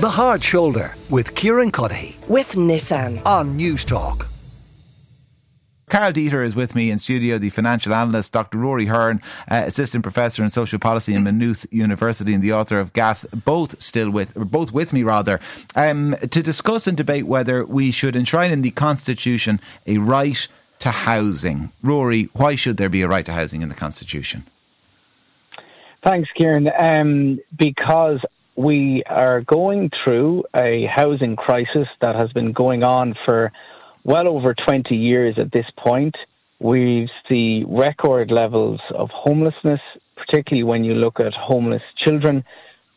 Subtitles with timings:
[0.00, 4.28] The Hard Shoulder with Kieran Cuddihy with Nissan on News Talk.
[5.90, 8.56] Karl Deeter is with me in studio, the financial analyst, Dr.
[8.56, 12.94] Rory Hearne, uh, assistant professor in social policy in Maynooth University, and the author of
[12.94, 15.38] Gaffs, both still with, both with me rather,
[15.76, 20.48] um, to discuss and debate whether we should enshrine in the Constitution a right
[20.78, 21.72] to housing.
[21.82, 24.46] Rory, why should there be a right to housing in the Constitution?
[26.02, 26.70] Thanks, Kieran.
[26.78, 28.20] Um, because
[28.60, 33.52] we are going through a housing crisis that has been going on for
[34.04, 36.14] well over 20 years at this point.
[36.58, 39.80] We see record levels of homelessness,
[40.14, 42.44] particularly when you look at homeless children.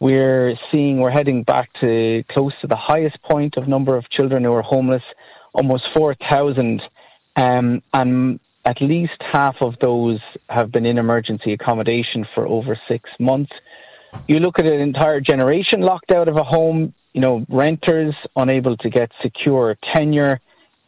[0.02, 4.44] We're seeing we're heading back to close to the highest point of number of children
[4.44, 5.04] who are homeless,
[5.54, 6.82] almost 4,000.
[7.38, 13.10] Um, and at least half of those have been in emergency accommodation for over six
[13.18, 13.54] months.
[14.28, 18.78] You look at an entire generation locked out of a home, you know, renters unable
[18.78, 20.40] to get secure tenure,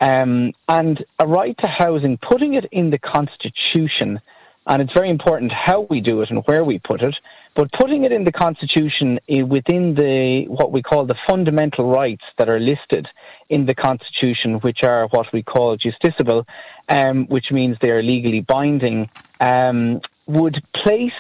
[0.02, 4.19] um, and a right to housing, putting it in the Constitution,
[4.67, 7.16] and it's very important how we do it and where we put it,
[7.55, 12.23] but putting it in the Constitution eh, within the what we call the fundamental rights
[12.38, 13.08] that are listed
[13.49, 16.45] in the Constitution, which are what we call justiciable,
[16.89, 21.11] um, which means they are legally binding, um, would place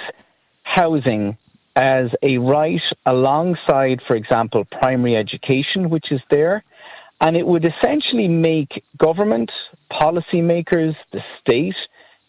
[0.63, 1.37] housing
[1.75, 6.63] as a right alongside, for example, primary education, which is there.
[7.19, 9.51] And it would essentially make government,
[9.91, 11.75] policymakers, the state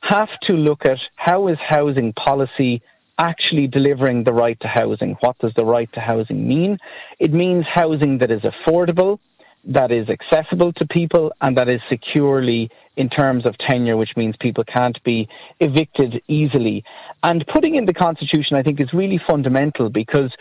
[0.03, 2.83] have to look at how is housing policy
[3.19, 5.17] actually delivering the right to housing.
[5.21, 6.79] What does the right to housing mean?
[7.19, 9.19] It means housing that is affordable,
[9.65, 14.35] that is accessible to people, and that is securely in terms of tenure, which means
[14.41, 15.29] people can't be
[15.61, 16.85] evicted easily.
[17.23, 20.33] And putting in the Constitution, I think, is really fundamental because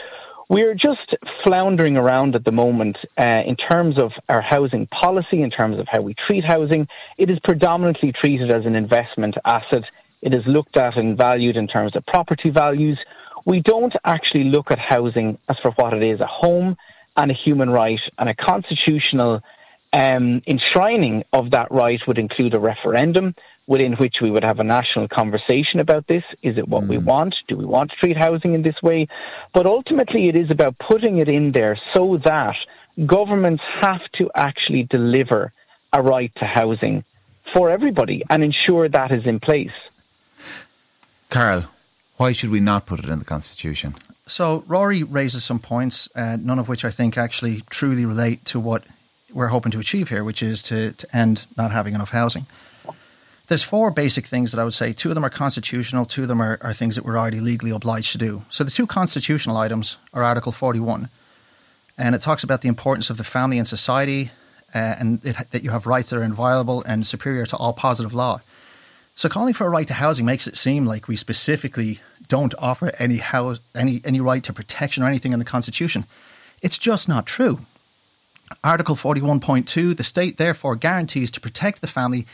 [0.50, 5.50] we're just floundering around at the moment uh, in terms of our housing policy, in
[5.50, 6.88] terms of how we treat housing.
[7.18, 9.84] It is predominantly treated as an investment asset.
[10.22, 13.00] It is looked at and valued in terms of property values.
[13.46, 16.78] We don't actually look at housing as for what it is a home
[17.18, 19.42] and a human right and a constitutional
[19.96, 23.34] um, enshrining of that right would include a referendum
[23.66, 26.24] within which we would have a national conversation about this.
[26.44, 26.90] Is it what mm.
[26.90, 27.34] we want?
[27.48, 29.08] Do we want to treat housing in this way?
[29.54, 32.56] But ultimately, it is about putting it in there so that
[33.06, 35.54] governments have to actually deliver
[35.94, 37.04] a right to housing
[37.56, 39.78] for everybody and ensure that is in place.
[41.30, 41.66] Karl,
[42.18, 43.96] why should we not put it in the Constitution?
[44.28, 48.60] So, Rory raises some points, uh, none of which I think actually truly relate to
[48.60, 48.84] what
[49.36, 52.48] we're hoping to achieve here, which is to, to end not having enough housing.
[53.48, 54.94] There's four basic things that I would say.
[54.94, 57.70] Two of them are constitutional, two of them are, are things that we're already legally
[57.70, 58.46] obliged to do.
[58.50, 61.10] So the two constitutional items are Article 41,
[61.98, 64.32] and it talks about the importance of the family and society,
[64.74, 68.16] uh, and it, that you have rights that are inviolable and superior to all positive
[68.16, 68.40] law.
[69.16, 72.92] So calling for a right to housing makes it seem like we specifically don't offer
[73.00, 76.06] any house, any any right to protection or anything in the Constitution.
[76.62, 77.66] It's just not true.
[78.64, 82.26] Article 41.2 The state therefore guarantees to protect the family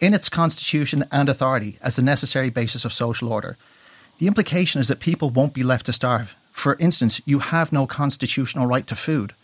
[0.00, 3.56] in its constitution and authority as the necessary basis of social order.
[4.18, 6.34] The implication is that people won't be left to starve.
[6.50, 9.34] For instance, you have no constitutional right to food.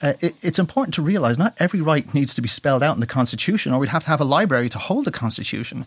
[0.00, 3.00] Uh, it, it's important to realise not every right needs to be spelled out in
[3.00, 5.86] the Constitution, or we'd have to have a library to hold the Constitution.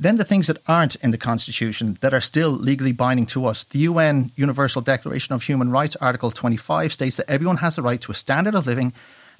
[0.00, 3.64] Then the things that aren't in the Constitution that are still legally binding to us.
[3.64, 8.00] The UN Universal Declaration of Human Rights, Article 25, states that everyone has the right
[8.02, 8.92] to a standard of living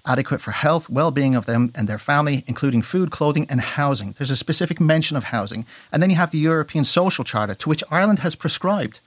[0.05, 4.15] adequate for health, well being of them and their family, including food, clothing, and housing.
[4.17, 5.65] There's a specific mention of housing.
[5.93, 8.99] And then you have the European Social Charter, to which Ireland has prescribed.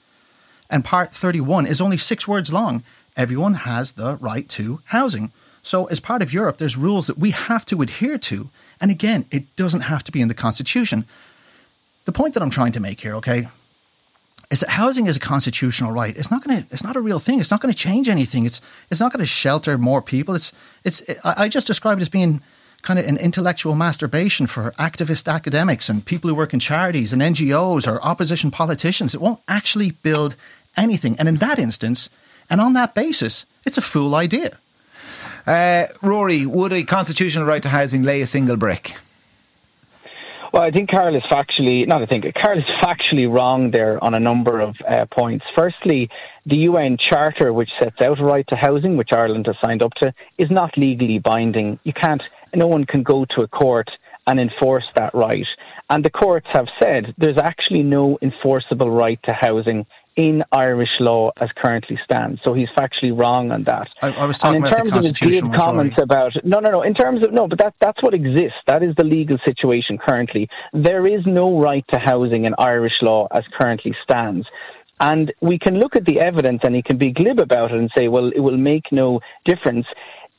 [0.69, 2.83] And Part 31 is only six words long.
[3.17, 5.33] Everyone has the right to housing.
[5.63, 8.49] So, as part of Europe, there's rules that we have to adhere to.
[8.79, 11.05] And again, it doesn't have to be in the Constitution
[12.05, 13.47] the point that I'm trying to make here, okay,
[14.49, 16.15] is that housing is a constitutional right.
[16.15, 16.73] It's not going to.
[16.73, 17.39] It's not a real thing.
[17.39, 18.45] It's not going to change anything.
[18.45, 20.35] It's it's not going to shelter more people.
[20.35, 20.51] It's
[20.83, 21.01] it's.
[21.23, 22.41] I just described it as being
[22.81, 27.21] kind of an intellectual masturbation for activist academics and people who work in charities and
[27.21, 29.13] NGOs or opposition politicians.
[29.13, 30.35] It won't actually build
[30.75, 31.15] anything.
[31.19, 32.09] And in that instance,
[32.49, 34.57] and on that basis, it's a fool idea.
[35.45, 38.95] Uh, Rory, would a constitutional right to housing lay a single brick?
[40.53, 44.13] Well, I think Karl is factually, not I think, Karl is factually wrong there on
[44.13, 45.45] a number of uh, points.
[45.57, 46.09] Firstly,
[46.45, 49.93] the UN Charter, which sets out a right to housing, which Ireland has signed up
[50.01, 51.79] to, is not legally binding.
[51.83, 52.21] You can't,
[52.53, 53.89] no one can go to a court
[54.27, 55.47] and enforce that right.
[55.89, 59.85] And the courts have said there's actually no enforceable right to housing
[60.15, 62.41] in Irish law as currently stands.
[62.43, 63.87] So he's factually wrong on that.
[64.01, 66.59] I, I was talking and in about terms the of his glib comments about no,
[66.59, 66.81] no, no.
[66.81, 68.59] In terms of no, but that that's what exists.
[68.67, 70.49] That is the legal situation currently.
[70.73, 74.45] There is no right to housing in Irish law as currently stands.
[74.99, 77.89] And we can look at the evidence and he can be glib about it and
[77.97, 79.87] say, well, it will make no difference.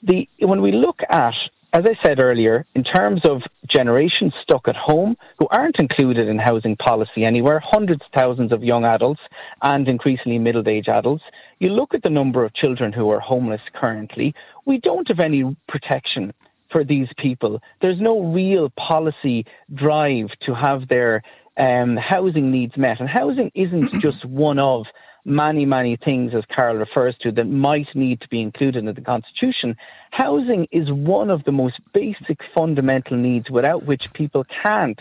[0.05, 1.35] The, when we look at
[1.73, 6.39] as I said earlier, in terms of generations stuck at home who aren't included in
[6.39, 9.21] housing policy anywhere, hundreds of thousands of young adults
[9.63, 11.25] and increasingly middle aged adults,
[11.59, 14.35] you look at the number of children who are homeless currently,
[14.67, 16.35] we don't have any protection
[16.71, 17.61] for these people.
[17.81, 21.23] There's no real policy drive to have their
[21.57, 23.01] um, housing needs met.
[23.01, 24.85] And housing isn't just one of
[25.25, 29.01] many, many things, as Karl refers to, that might need to be included in the
[29.01, 29.77] Constitution.
[30.11, 34.99] Housing is one of the most basic fundamental needs without which people can't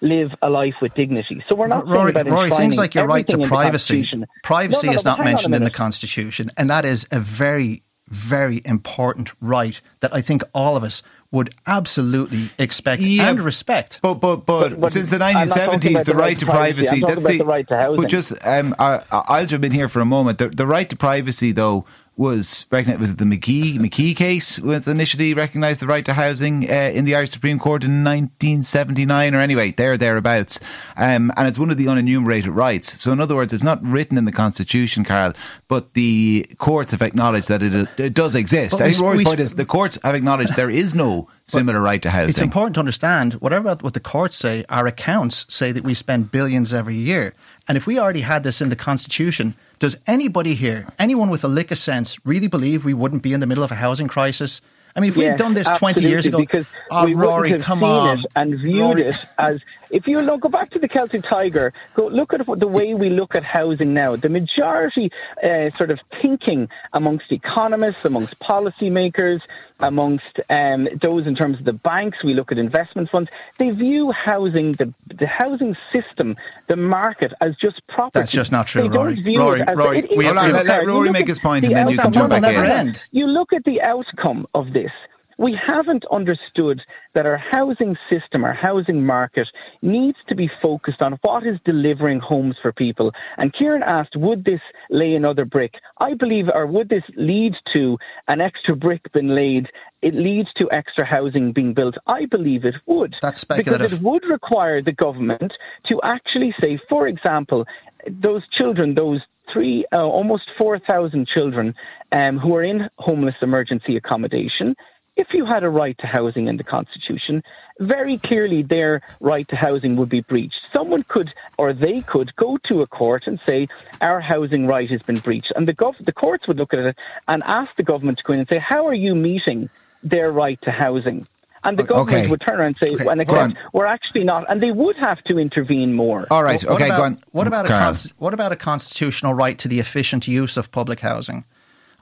[0.00, 1.42] live a life with dignity.
[1.48, 4.06] So we're not Rory, saying about Rory things like your right to privacy.
[4.42, 5.70] Privacy no, no, is not hang on a mentioned in the.
[5.70, 11.02] Constitution, and that is a very, very important right that I think all of us
[11.30, 13.98] would absolutely expect Yeah, and respect.
[14.02, 16.38] But but but, But- but since the I'm not talking 1970s, about the the right
[16.38, 16.88] to privacy.
[16.96, 18.00] I'm talking that's about the right to housing.
[18.00, 20.38] But just um, I, I'll jump in here for a moment.
[20.38, 21.84] The, the right to privacy, though,
[22.16, 23.00] was recognized.
[23.00, 27.04] Was it the McGee McGee case was initially recognised the right to housing uh, in
[27.04, 30.60] the Irish Supreme Court in 1979, or anyway, there thereabouts.
[30.96, 33.00] Um, and it's one of the unenumerated rights.
[33.02, 35.32] So in other words, it's not written in the Constitution, Karl,
[35.66, 38.80] but the courts have acknowledged that it, it does exist.
[38.80, 42.00] I think Rory's we- point is the courts have acknowledged there is no similar right
[42.02, 42.30] to housing.
[42.30, 46.30] It's important to understand whatever what the courts say, our accounts say that we spend
[46.30, 47.34] billions every year.
[47.66, 51.48] And if we already had this in the Constitution, does anybody here, anyone with a
[51.48, 54.60] lick of sense, really believe we wouldn't be in the middle of a housing crisis?
[54.96, 57.80] I mean, if we'd done this 20 years ago, because oh, we Rory, have come
[57.80, 58.18] seen on.
[58.20, 59.08] it and viewed Rory.
[59.08, 59.60] it as
[59.94, 63.36] if you go back to the Celtic Tiger, go look at the way we look
[63.36, 64.16] at housing now.
[64.16, 65.10] The majority
[65.42, 69.38] uh, sort of thinking amongst economists, amongst policymakers,
[69.78, 73.30] amongst um, those in terms of the banks, we look at investment funds.
[73.58, 76.36] They view housing, the the housing system,
[76.68, 78.18] the market, as just property.
[78.18, 79.22] That's just not true, Rory.
[79.38, 81.88] Rory, it Rory, it is we have to- let- let Rory make his and then
[81.88, 82.52] you can jump back in.
[82.54, 82.74] no, no.
[82.74, 83.02] End.
[83.12, 84.90] You look at the outcome of this.
[85.38, 86.80] We haven't understood
[87.14, 89.48] that our housing system, our housing market,
[89.82, 93.12] needs to be focused on what is delivering homes for people.
[93.36, 94.60] And Kieran asked, would this
[94.90, 95.74] lay another brick?
[96.02, 97.98] I believe, or would this lead to
[98.28, 99.68] an extra brick being laid?
[100.02, 101.94] It leads to extra housing being built.
[102.06, 103.14] I believe it would.
[103.22, 103.90] That's speculative.
[103.90, 105.52] Because it would require the government
[105.90, 107.64] to actually say, for example,
[108.06, 109.20] those children, those
[109.52, 111.74] three, uh, almost 4,000 children
[112.12, 114.74] um, who are in homeless emergency accommodation,
[115.16, 117.42] if you had a right to housing in the Constitution,
[117.80, 120.56] very clearly their right to housing would be breached.
[120.76, 123.68] Someone could, or they could, go to a court and say,
[124.00, 125.52] our housing right has been breached.
[125.56, 126.96] And the, gov- the courts would look at it
[127.28, 129.70] and ask the government to go in and say, how are you meeting
[130.02, 131.26] their right to housing?
[131.66, 132.26] And the government Okay.
[132.28, 134.50] would turn around and say, Okay, and go accept, we're actually not.
[134.50, 136.26] And they would have to intervene more.
[136.30, 137.22] All right, What okay, about, go on.
[137.30, 137.80] What about, a Karl.
[137.84, 141.44] cons- what about a constitutional right to the efficient use of public housing?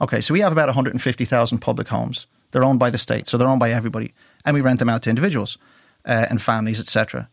[0.01, 2.27] Okay, so we have about 150,000 public homes.
[2.53, 4.13] They're owned by the state, so they're owned by everybody,
[4.45, 5.57] and we rent them out to individuals
[6.05, 7.27] uh, and families, etc.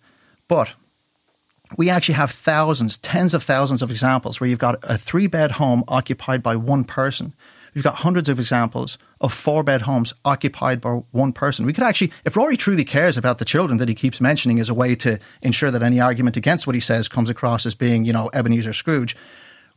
[0.48, 0.74] But
[1.76, 5.52] we actually have thousands, tens of thousands of examples where you've got a three bed
[5.52, 7.34] home occupied by one person.
[7.74, 11.66] We've got hundreds of examples of four bed homes occupied by one person.
[11.66, 14.68] We could actually, if Rory truly cares about the children that he keeps mentioning as
[14.68, 18.04] a way to ensure that any argument against what he says comes across as being,
[18.04, 19.16] you know, Ebenezer Scrooge,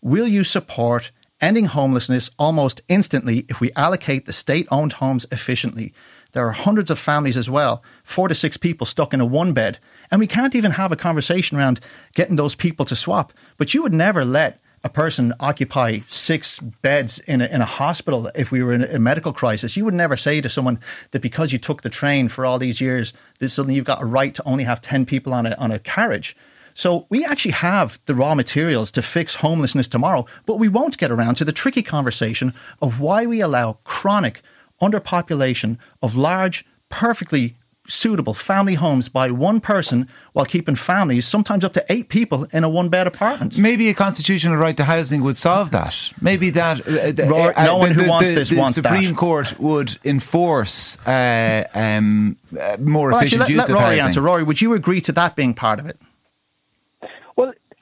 [0.01, 1.12] will you support
[1.43, 5.93] ending homelessness almost instantly if we allocate the state owned homes efficiently?
[6.31, 9.51] There are hundreds of families as well, four to six people stuck in a one
[9.51, 9.77] bed,
[10.09, 11.81] and we can't even have a conversation around
[12.15, 13.33] getting those people to swap.
[13.57, 18.31] But you would never let a person occupy six beds in a, in a hospital
[18.35, 19.77] if we were in a medical crisis.
[19.77, 20.79] You would never say to someone
[21.12, 24.05] that because you took the train for all these years, that suddenly you've got a
[24.05, 26.35] right to only have 10 people on a, on a carriage.
[26.74, 31.12] So we actually have the raw materials to fix homelessness tomorrow, but we won't get
[31.12, 34.42] around to the tricky conversation of why we allow chronic
[34.82, 41.74] underpopulation of large, perfectly suitable family homes by one person while keeping families, sometimes up
[41.74, 43.58] to eight people, in a one bed apartment.
[43.58, 46.13] Maybe a constitutional right to housing would solve that.
[46.22, 49.18] Maybe that uh, the- Rory, no one who wants the, this the wants Supreme that.
[49.18, 53.86] Court would enforce uh, um, uh, more Well, efficient actually, let, use let of Rory
[53.98, 54.06] housing.
[54.06, 54.22] answer.
[54.22, 56.00] Rory, would you agree to that being part of it?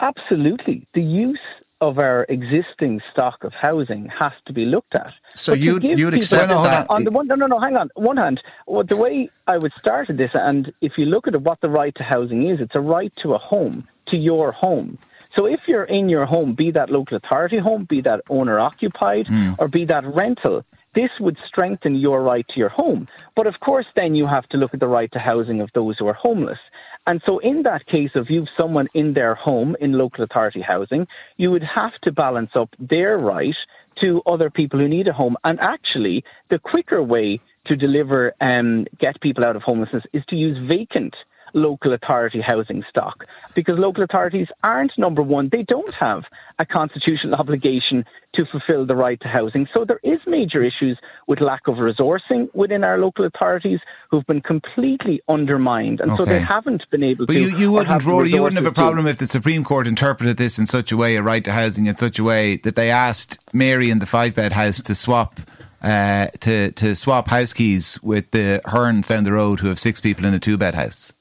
[0.01, 0.87] Absolutely.
[0.93, 1.39] The use
[1.79, 5.13] of our existing stock of housing has to be looked at.
[5.35, 6.85] So But you'd- accept No, that?
[6.89, 7.03] on.
[7.03, 7.59] The one, no, no, no.
[7.59, 7.89] Hang on.
[7.95, 11.39] One hand, well, the way I would start at this, and if you look at
[11.41, 14.97] what the right to housing is, it's a right to a home, to your home.
[15.37, 19.27] So if you're in your home, be that local authority home, be that owner occupied,
[19.27, 19.51] Hmm.
[19.59, 23.07] or be that rental, this would strengthen your right to your home.
[23.35, 25.97] But of course, then you have to look at the right to housing of those
[25.97, 26.59] who are homeless.
[27.07, 31.07] And so, in that case, if you've someone in their home in local authority housing,
[31.35, 33.55] you would have to balance up their right
[34.01, 35.35] to other people who need a home.
[35.43, 40.35] And actually, the quicker way to deliver um, get people out of homelessness is to
[40.35, 41.15] use vacant
[41.53, 46.23] local authority housing stock because local authorities aren't number one they don't have
[46.59, 48.05] a constitutional obligation
[48.35, 52.53] to fulfill the right to housing so there is major issues with lack of resourcing
[52.53, 53.79] within our local authorities
[54.09, 57.89] who've been completely undermined and so they haven't been able But to you, you wouldn't,
[57.89, 60.91] have Rory, you wouldn't have a problem if the Supreme Court interpreted this in such
[60.91, 63.99] a way, a right to housing in such a way that they asked Mary in
[63.99, 65.39] the five bed house to swap.
[65.81, 69.99] Uh, to to swap house keys with the Hearnes down the road who have six
[69.99, 71.11] people in a two bed house.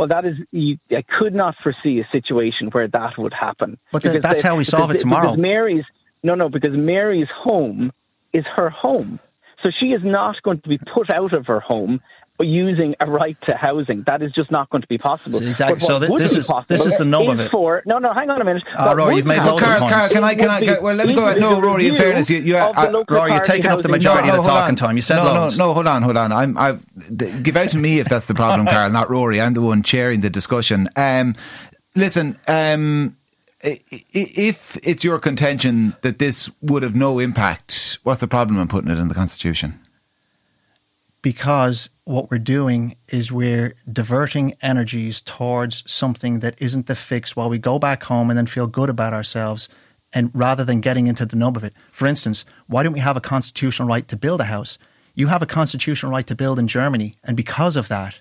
[0.00, 3.78] Well, that is, you, I could not foresee a situation where that would happen.
[3.92, 5.32] But the- that's how we solve it tomorrow.
[5.32, 5.84] Because Mary's,
[6.22, 7.92] no, no, because Mary's home
[8.32, 9.20] is her home.
[9.62, 12.00] So she is not going to be put out of her home
[12.44, 14.02] using a right to housing.
[14.06, 15.42] That is just not going to be possible.
[15.42, 15.80] Exactly.
[15.80, 17.50] So thi- this is- this is the nub of it.
[17.50, 18.62] For, no, no, hang on a minute.
[18.76, 19.94] What Rory, you've made happen loads of Karl, points.
[19.94, 21.40] Karl, can I, It can I, be- can, well, let me go ahead.
[21.40, 23.82] No, Rory, in fairness, you, you of the I- local Rory, you're authority taking up
[23.82, 24.76] the housing majority of the talking on.
[24.76, 24.96] time.
[24.96, 25.58] You said no, loads.
[25.58, 26.32] No, no, hold on, hold on.
[26.32, 26.84] I'm, I've,
[27.18, 29.40] th- give out to me if that's the problem, Karl, not Rory.
[29.40, 30.88] I'm the one chairing the discussion.
[30.96, 31.34] Um,
[31.94, 33.16] listen, um,
[33.64, 38.58] i- i- if it's your contention that this would have no impact, what's the problem
[38.58, 39.78] in putting it in the Constitution?
[41.22, 47.48] because what we're doing is we're diverting energies towards something that isn't the fix while
[47.48, 49.68] we go back home and then feel good about ourselves
[50.12, 51.72] and rather than getting into the nub of it.
[51.92, 54.76] For instance, why don't we have a constitutional right to build a house?
[55.14, 58.20] You have a constitutional right to build in Germany, and because of that,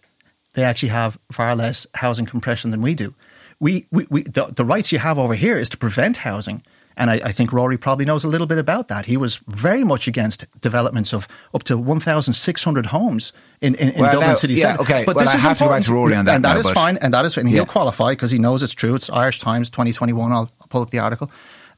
[0.53, 3.15] they actually have far less housing compression than we do.
[3.59, 6.63] We, we, we the, the rights you have over here is to prevent housing.
[6.99, 9.05] And I, I think Rory probably knows a little bit about that.
[9.05, 14.11] He was very much against developments of up to 1,600 homes in, in, in Well,
[14.11, 14.81] Dublin now- city yeah, centre.
[14.83, 15.03] okay.
[15.07, 16.73] Well, I have to go back to Rory on that And that now, is but-
[16.75, 16.97] fine.
[16.97, 17.43] And that is, fine.
[17.43, 17.65] and he'll Yeah.
[17.65, 18.95] qualify because he knows it's true.
[18.95, 20.31] It's Irish Times 2021.
[20.31, 21.31] I'll, I'll pull up the article.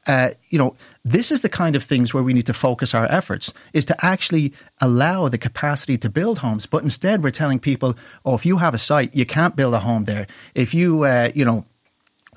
[0.08, 0.74] Uh, you know,
[1.04, 4.04] this is the kind of things where we need to focus our efforts is to
[4.04, 6.66] actually allow the capacity to build homes.
[6.66, 9.78] But instead, we're telling people, oh, if you have a site, you can't build a
[9.78, 10.26] home there.
[10.56, 11.64] If you, uh, you know,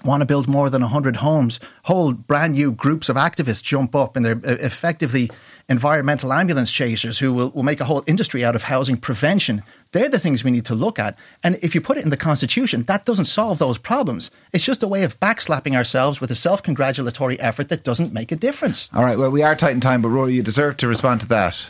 [0.06, 4.16] want to build more than 100 homes, whole brand new groups of activists jump up
[4.16, 5.30] and they're effectively
[5.68, 9.64] environmental ambulance chasers who will, will make a whole industry out of housing prevention.
[9.92, 11.18] They're the things we need to look at.
[11.44, 14.30] And if you put it in the Constitution, that doesn't solve those problems.
[14.54, 18.32] It's just a way of backslapping ourselves with a self congratulatory effort that doesn't make
[18.32, 18.90] a difference.
[18.94, 21.28] All right, well, we are tight in time, but Rory, you deserve to respond to
[21.28, 21.70] that.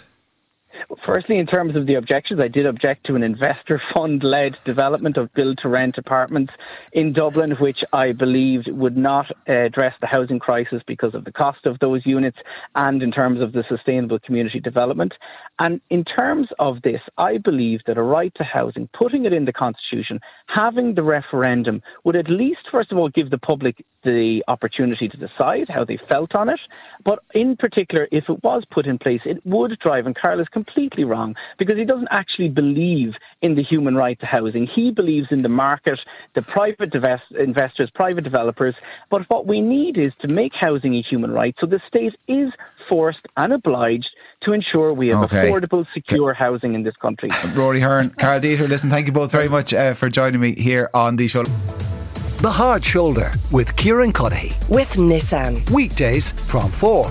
[1.05, 5.17] Firstly, in terms of the objections, I did object to an investor fund led development
[5.17, 6.53] of build to rent apartments
[6.91, 11.65] in Dublin, which I believed would not address the housing crisis because of the cost
[11.65, 12.37] of those units
[12.75, 15.13] and in terms of the sustainable community development.
[15.59, 19.45] And in terms of this, I believe that a right to housing, putting it in
[19.45, 24.43] the Constitution, having the referendum would at least, first of all, give the public the
[24.47, 26.59] opportunity to decide how they felt on it.
[27.03, 30.47] But in particular, if it was put in place, it would drive, and Karl is
[30.65, 34.67] completely wrong, because he doesn't actually believe in the human right to housing.
[34.75, 35.99] He believes in the market,
[36.33, 38.75] the private divest- investors, private developers.
[39.09, 41.55] But what we need is to make housing a human right.
[41.59, 42.51] So the state is
[42.89, 44.09] forced and obliged
[44.43, 45.49] to ensure we have Okay.
[45.49, 47.29] affordable, secure housing in this country.
[47.55, 50.89] Rory Hearne, Karl Deeter, listen, thank you both very much uh, for joining me here
[50.93, 51.43] on the show.
[51.43, 54.51] The Hard Shoulder with Kieran Cuddihy.
[54.69, 55.67] with Nissan.
[55.71, 57.07] Weekdays from 4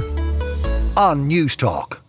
[0.97, 2.04] on News Talk.